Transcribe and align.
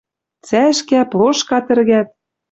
Цӓшкӓ, 0.47 1.01
плошка 1.11 1.59
тӹргӓт 1.65 2.07